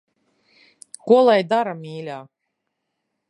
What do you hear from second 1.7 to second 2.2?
mīļā.